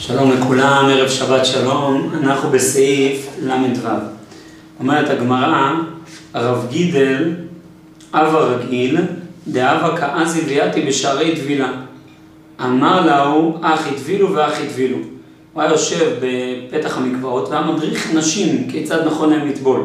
[0.00, 3.88] שלום לכולם, ערב שבת שלום, אנחנו בסעיף ל"ו.
[4.80, 5.72] אומרת הגמרא,
[6.34, 7.34] הרב גידל,
[8.14, 8.98] אב הרגיל,
[9.48, 11.72] דאבה כאזי ויאתי בשערי טבילה.
[12.64, 14.96] אמר להו, אחי טבילו ואחי טבילו.
[15.52, 19.82] הוא היה יושב בפתח המקוואות והיה מדריך נשים כיצד נכון להם לטבול.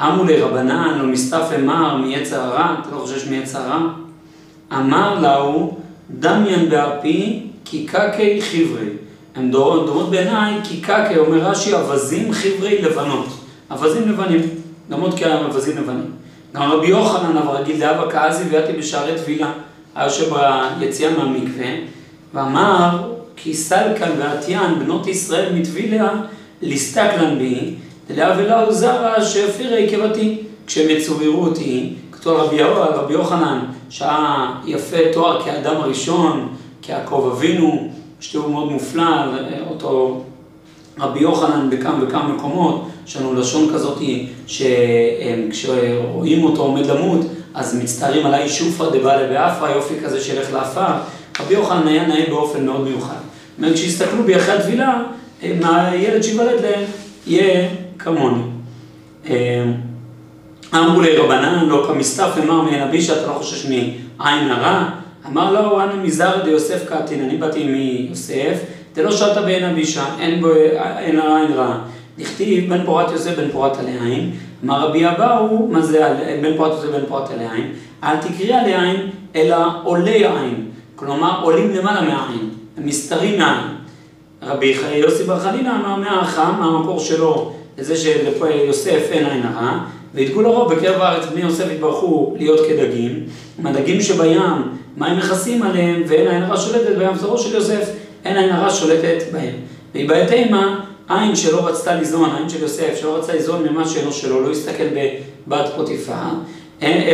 [0.00, 3.88] אמו לרבנן, לא מסתף אמר מיצר הרע, אתה לא חושש מיצר הרע?
[4.72, 5.78] אמר להו,
[6.10, 9.03] דמיין באפי כי קקי חברי.
[9.34, 13.26] הן דומות בעיניי כי קקי, אומר רש"י, אווזים חברי לבנות.
[13.70, 14.40] אווזים לבנים,
[14.88, 16.10] דומות כאווזים לבנים.
[16.54, 19.52] גם רבי יוחנן אבל רגיל דאבה כאזי ויאתי בשערי טבילה.
[19.94, 20.34] היה יושב
[20.78, 21.66] ביציאה מהמקווה,
[22.34, 26.08] ואמר כי סלקן ועטיין בנות ישראל מטביליה
[26.62, 27.74] ליסתקלן בי,
[28.08, 30.38] דלאה ולאו זרע שהפירה עקבתי.
[30.66, 33.58] כשהם יצוררו אותי, כתוב רבי, יוחנן,
[33.90, 36.48] שהיה יפה תואר כאדם הראשון,
[36.82, 37.92] כיעקב אבינו,
[38.24, 39.24] שתיאור מאוד מופלא,
[39.70, 40.22] אותו
[40.98, 43.98] רבי יוחנן בכמה וכמה מקומות, יש לנו לשון כזאת
[44.46, 47.20] שכשרואים אותו עומד למות,
[47.54, 50.92] אז מצטערים עליי שופרא דבעלה באפרא, יופי כזה שילך לעפר.
[51.40, 53.14] רבי יוחנן היה נאה באופן מאוד מיוחד.
[53.14, 55.02] זאת אומרת, כשיסתכלו בי אחרי הטבילה,
[55.42, 56.84] הילד שיוולד להם
[57.26, 57.68] יהיה
[57.98, 58.42] כמוני.
[60.74, 64.88] אמרו לי רבנן, לא כמסתף, אמר מעין אבישע, אתה לא חושש מעין הרע?
[65.26, 68.60] אמר לו, אנא מזר דיוסף קטין, אני באתי מיוסף,
[68.94, 70.48] דלא שטה בעין אבישע, אין בו,
[70.98, 71.78] אין הרע, אין רע.
[72.18, 74.30] דכתיב בן פורת יוסף בן פורת עלי עין,
[74.64, 76.08] אמר רבי אבאו, מה זה
[76.42, 77.72] בן פורת יוסף בן פורת עלי עין?
[78.04, 80.70] אל תקראי עלי עין, אלא עולי עין.
[80.96, 83.74] כלומר, עולים למעלה מהעין, הם מסתרים מהעין.
[84.42, 89.78] רבי יוסי בר חנינא אמר מהחם, מהמקור שלו, לזה שליוסף אין עין הרע,
[90.14, 93.24] וידגו לרוב בקרב הארץ בני יוסף התברכו להיות כדגים,
[93.58, 94.40] מהדגים שבים,
[94.96, 97.88] מה הם מכסים עליהם, ואין עין הרע שולטת בהם, זרוע של יוסף,
[98.24, 99.54] אין עין הרע שולטת בהם.
[99.94, 104.40] והיא תימה, עין שלא רצתה ליזון, עין של יוסף, שלא רצתה ליזון ממה שאינו שלו,
[104.40, 104.84] לא הסתכל
[105.46, 106.22] בבת פוטיפה,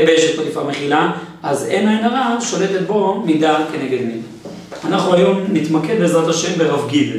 [0.06, 4.26] באשת פוטיפה מחילה, אז אין עין הרע שולטת בו מידה כנגד מידה.
[4.84, 7.18] אנחנו היום נתמקד בעזרת השם ברב גידל.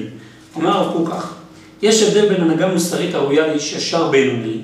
[0.56, 1.34] אומר הרב קוק כך,
[1.82, 4.58] יש הבדל בין הנהגה מוסרית הראויה לאיש ישר בינוני,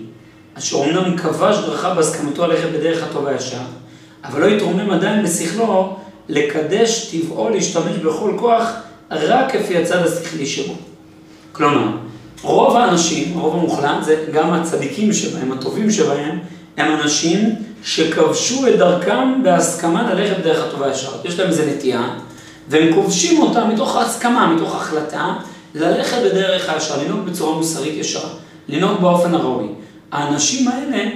[0.58, 3.58] אשר אומנם כבש דרכה בהסכמתו ללכת בדרך הטוב הישר,
[4.28, 5.96] אבל לא יתרומם עדיין בשכלו
[6.30, 8.72] לקדש טבעו להשתמש בכל כוח
[9.12, 10.74] רק כפי הצד השכלי שבו.
[11.52, 11.88] כלומר,
[12.42, 16.40] רוב האנשים, הרוב המוחלט, זה גם הצדיקים שבהם, הטובים שבהם,
[16.78, 21.12] הם אנשים שכבשו את דרכם בהסכמה ללכת בדרך הטוב הישר.
[21.26, 22.10] יש להם איזה נטייה,
[22.70, 25.36] והם כובשים אותה מתוך הסכמה, מתוך החלטה,
[25.76, 28.30] ללכת בדרך הישר, לנהוג בצורה מוסרית ישרה,
[28.70, 29.68] לנהוג באופן הראוי.
[30.12, 31.10] האנשים האלה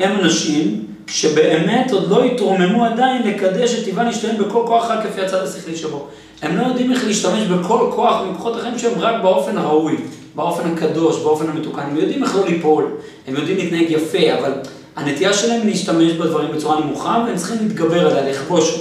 [0.00, 5.20] הם אנשים שבאמת עוד לא התרוממו עדיין לקדש את טבעה להשתמש בכל כוח רק כפי
[5.20, 6.06] הצד השכלי שבו.
[6.42, 9.96] הם לא יודעים איך להשתמש בכל כוח מכוחות החיים שלהם רק באופן הראוי,
[10.34, 11.82] באופן הקדוש, באופן המתוקן.
[11.82, 12.86] הם יודעים איך לא ליפול,
[13.26, 14.52] הם יודעים להתנהג יפה, אבל
[14.96, 18.80] הנטייה שלהם להשתמש בדברים בצורה נמוכה, והם צריכים להתגבר עליה, לכבוש.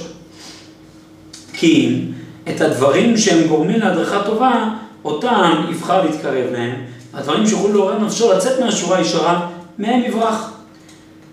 [1.53, 2.01] כי
[2.49, 4.69] את הדברים שהם גורמים להדרכה טובה,
[5.05, 6.75] אותם יבחר להתקרב להם,
[7.13, 10.56] הדברים שיוכלו לעורר נפשו לצאת מהשורה הישרה, מהם יברח.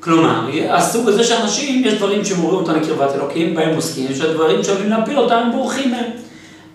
[0.04, 4.90] כלומר, הסוג הזה שאנשים, יש דברים שמורים אותם לקרבת אלוקים, בהם עוסקים, יש דברים שעולים
[4.90, 6.10] להפיל אותם, הם בורחים מהם.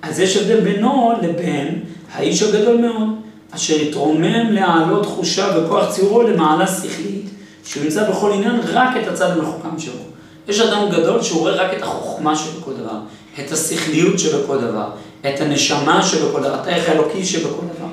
[0.02, 1.80] אז יש הבדל בינו לבין
[2.14, 3.10] האיש הגדול מאוד,
[3.52, 7.26] אשר יתרומם להעלות תחושה וכוח ציורו למעלה שכלית,
[7.66, 10.02] שהוא ימצא בכל עניין רק את הצד המחוכם שלו.
[10.48, 13.00] יש אדם גדול שהוא רואה רק את החוכמה שבכל דבר,
[13.40, 14.90] את השכליות שבכל דבר,
[15.22, 17.88] את הנשמה שבכל דבר, את הערך האלוקי שבכל דבר.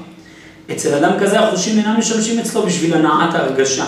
[0.72, 3.84] אצל אדם כזה החושים אינם משמשים אצלו בשביל הנעת ההרגשה,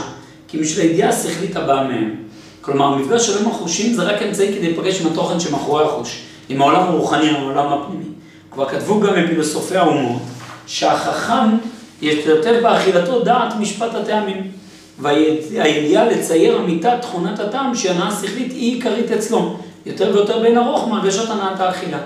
[0.49, 2.15] כי בשביל הידיעה השכלית הבאה מהם.
[2.61, 6.63] כלומר, המפגש שלו עם החושים זה רק אמצעי כדי להיפגש עם התוכן שמאחורי החוש, עם
[6.63, 8.05] העולם הרוחני, עם העולם הפנימי.
[8.51, 10.23] כבר כתבו גם מפילוסופי האומות,
[10.67, 11.57] שהחכם
[12.03, 14.51] ישתתף באכילתו דעת משפט הטעמים.
[14.99, 19.57] והידיעה לצייר אמיתת תכונת הטעם שהנאה שכלית היא עיקרית אצלו.
[19.87, 21.99] יותר ויותר בין ארוך מהרגשת הנעת האכילה.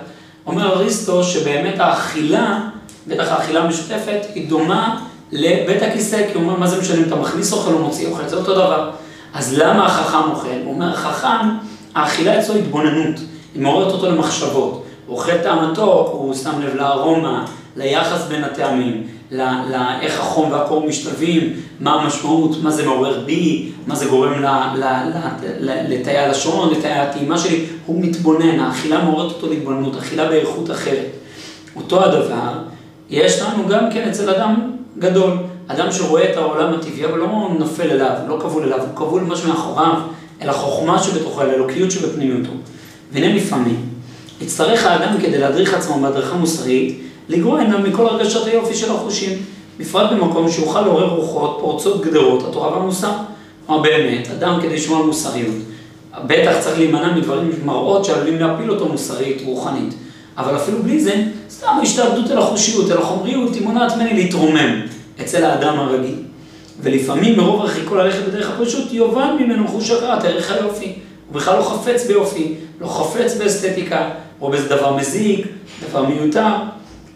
[0.47, 2.61] אומר אריסטו שבאמת האכילה,
[3.07, 7.17] בטח האכילה המשותפת, היא דומה לבית הכיסא, כי הוא אומר, מה זה משנה אם אתה
[7.17, 8.91] מכניס אוכל או מוציא אוכל, זה אותו דבר.
[9.35, 10.49] אז למה החכם אוכל?
[10.65, 11.49] הוא אומר, החכם,
[11.95, 13.21] האכילה אצלו התבוננות,
[13.55, 14.85] היא מעוררת אותו למחשבות.
[15.07, 17.45] הוא אוכל טעם מתוק, הוא שם לב לארומה,
[17.77, 24.07] ליחס בין הטעמים, לאיך החום והקור משתלבים, מה המשמעות, מה זה מעורר בי, מה זה
[24.07, 24.45] גורם
[25.89, 31.11] לתאי הלשון, לתאי הטעימה שלי, הוא מתבונן, האכילה מעוררת אותו להתבוננות, אכילה באיכות אחרת.
[31.77, 32.53] אותו הדבר,
[33.11, 34.72] יש לנו גם כן אצל אדם
[35.03, 35.33] גדול,
[35.67, 39.49] אדם שרואה את העולם הטבעי, אבל לא נופל אליו, לא כבול אליו, הוא כבול משהו
[39.49, 39.95] מאחוריו,
[40.43, 42.51] אל החוכמה שבתוכו, אל האלוקיות שבפנימיותו.
[43.13, 43.77] והנה לפעמים,
[44.41, 49.39] יצטרך האדם כדי להדריך עצמו בהדרכה מוסרית, לגרוע עיניו מכל הרגשת היופי של החושים,
[49.79, 53.13] בפרט במקום שיוכל לעורר רוחות פורצות גדרות, התורה והמוסר.
[53.67, 55.55] כלומר באמת, אדם כדי לשמוע על מוסריות,
[56.27, 59.95] בטח צריך להימנע מדברים, מראות שעלולים להפיל אותו מוסרית, רוחנית.
[60.39, 64.81] אבל אפילו בלי זה, סתם השתעבדות אל החושיות, אל החומריות, היא מונעת ממני להתרומם
[65.21, 66.15] אצל האדם הרגיל.
[66.81, 70.93] ולפעמים מרוב הרחיקו ללכת בדרך הפשוט, יאבד ממנו חוש הכרת ערך היופי.
[71.29, 75.47] הוא בכלל לא חפץ ביופי, לא חפץ באסתטיקה, או באיזה דבר מזיק,
[75.89, 76.55] דבר מיותר.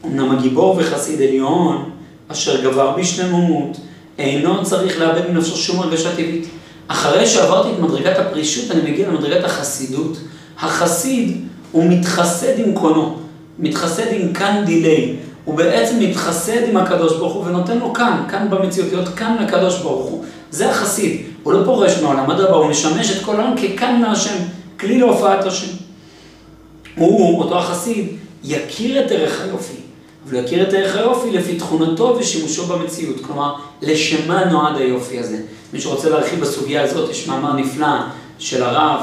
[0.04, 1.90] אמנם הגיבור וחסיד עליון,
[2.28, 3.76] אשר גבר בשלמות,
[4.18, 6.46] אינו צריך לאבד מנפשו שום הרגשה טבעית.
[6.88, 10.18] אחרי שעברתי את מדרגת הפרישות, אני מגיע למדרגת החסידות.
[10.58, 13.16] החסיד הוא מתחסד עם קונו,
[13.58, 15.16] מתחסד עם כאן דיליי.
[15.44, 19.78] הוא בעצם מתחסד עם הקדוש ברוך הוא ונותן לו כאן, כאן במציאות, להיות כאן לקדוש
[19.78, 20.24] ברוך הוא.
[20.50, 21.20] זה החסיד.
[21.42, 24.36] הוא לא פורש מעולם, אדרבה, הוא משמש את כל העולם ככאן מהשם,
[24.80, 25.76] כלי להופעת השם.
[26.96, 28.06] הוא, אותו החסיד,
[28.44, 29.76] יכיר את ערך היופי,
[30.28, 33.16] אבל יכיר את ערך היופי לפי תכונתו ושימושו במציאות.
[33.20, 35.38] כלומר, לשמה נועד היופי הזה.
[35.72, 37.96] מי שרוצה להרחיב בסוגיה הזאת, יש מאמר נפלא
[38.38, 39.00] של הרב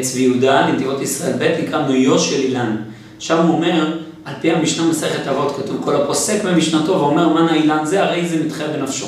[0.00, 2.76] צבי יהודה, לנתיבות ישראל ב', נקרא נויו של אילן.
[3.18, 7.84] שם הוא אומר, על פי המשנה מסכת אבות כתוב, כל הפוסק במשנתו ואומר מנה אילן
[7.84, 9.06] זה, הרי זה מתחייב בנפשו.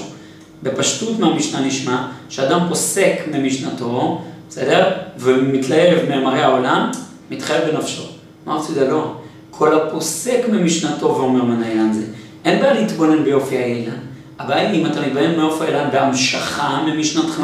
[0.62, 4.90] בפשטות מהמשנה נשמע, שאדם פוסק ממשנתו, בסדר?
[5.18, 6.90] ומתלהב ממראה העולם,
[7.30, 8.02] מתחייב בנפשו.
[8.46, 9.12] אמרתי זה לא.
[9.50, 12.02] כל הפוסק ממשנתו ואומר מנה אילן זה.
[12.44, 13.96] אין בעיה להתבונן ביופי האילן.
[14.38, 17.42] הבעיה היא אם אתה מתבונן מאופי האילן בהמשכה ממשנתך,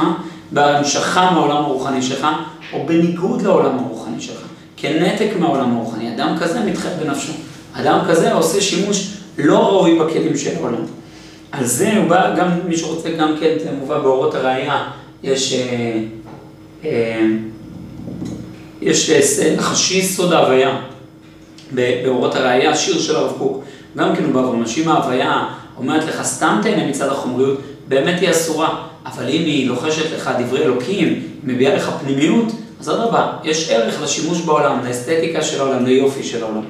[0.50, 2.26] בהמשכה מהעולם הרוחני שלך,
[2.72, 4.46] או בניגוד לעולם הרוחני שלך,
[4.76, 6.14] כנתק מהעולם הרוחני.
[6.14, 7.32] אדם כזה מתחייב בנפשו.
[7.72, 10.84] אדם כזה עושה שימוש לא ראוי בכלים של העולם.
[11.52, 14.88] על זה הוא בא, גם מי שרוצה גם כן, זה מובא באורות הראייה,
[15.22, 16.00] יש, אה,
[16.84, 17.26] אה,
[18.80, 20.80] יש אה, נחשי סוד ההוויה
[21.72, 23.64] באורות הראייה, שיר של הרב קוק,
[23.96, 28.30] גם כן הוא בא ואומר שאם ההוויה אומרת לך סתם תהנה מצד החומריות, באמת היא
[28.30, 34.02] אסורה, אבל אם היא לוחשת לך דברי אלוקים, מביאה לך פנימיות, אז אדרבה, יש ערך
[34.02, 36.64] לשימוש בעולם, לאסתטיקה של העולם, ליופי של העולם.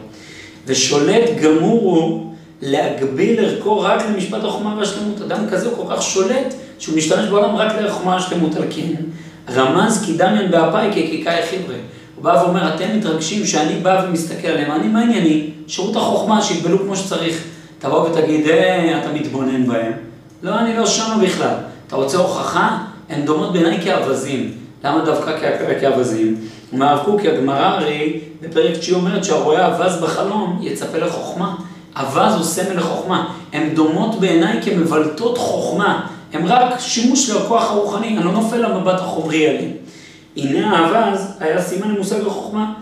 [0.67, 5.23] ושולט גמור הוא להגביל ערכו רק למשפט החוכמה והשלמות.
[5.23, 8.95] אדם כזה הוא כל כך שולט, שהוא משתמש בעולם רק לחוכמה והשלמות על כן.
[9.55, 11.77] רמז כי דמיין באפאי כקיקאי חבר'ה.
[12.17, 15.51] הוא בא ואומר, אתם מתרגשים שאני בא ומסתכל עליהם, אני מה ענייני?
[15.67, 17.45] שירות החוכמה, שיגבלו כמו שצריך.
[17.79, 19.93] תבוא ותגיד, אה, אתה מתבונן בהם.
[20.43, 21.55] לא, אני לא שמה בכלל.
[21.87, 22.79] אתה רוצה הוכחה?
[23.09, 24.60] הן דומות בעיניי כאווזים.
[24.85, 26.37] למה דווקא כאווזים?
[26.73, 31.55] אומר הרב קוק, הגמרא הרי בפרק תשיעי אומרת שהרואה אווז בחלום יצפה לחוכמה.
[31.97, 33.35] אווז הוא סמל לחוכמה.
[33.53, 36.07] הן דומות בעיניי כמבלטות חוכמה.
[36.33, 39.71] הן רק שימוש לכוח הרוחני, אני לא נופל למבט החומרי עליהן.
[40.37, 42.73] הנה האווז היה סימן למושג החוכמה,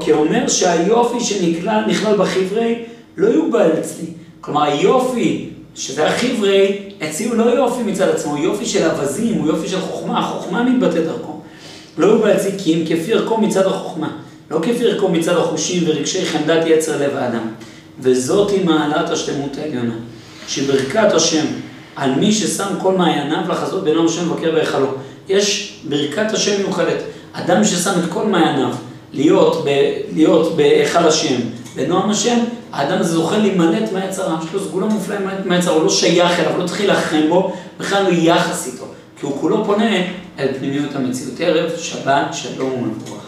[0.00, 1.82] כי אומר שהיופי שנכלל
[2.18, 2.82] בחברי
[3.16, 4.06] לא יוגבל אצלי.
[4.40, 9.46] כלומר היופי, שזה החברי, אצלי הוא לא יופי מצד עצמו, הוא יופי של אווזים, הוא
[9.46, 11.40] יופי של חוכמה, החוכמה מתבטא דרכו.
[11.98, 14.16] לא יוגבל אצלי כי אם כפי ערכו מצד החוכמה,
[14.50, 17.48] לא כפי ערכו מצד החושים ורגשי חמדת יצר לב האדם.
[18.00, 19.94] וזאת היא מעלת השלמות העליונה,
[20.48, 21.44] שברכת השם
[21.96, 24.86] על מי ששם כל מעייניו לחזות בינו השם מבקר בהיכלו.
[25.28, 27.02] יש ברכת השם מיוחדת.
[27.32, 28.74] אדם ששם את כל מעייניו
[29.12, 31.36] להיות בהיכל השם,
[31.76, 32.38] בנועם השם,
[32.74, 36.66] האדם הזה זוכה להימלט מהיצר העם שלו, סגולה מופלאה מהיצר, הוא לא שייך אליו, לא
[36.66, 38.84] צריך להילחם בו, בכלל לא יחס איתו,
[39.20, 39.96] כי הוא כולו פונה
[40.38, 41.40] אל פנימיות המציאות.
[41.40, 43.23] ערב, שבת, שלום ומבורך.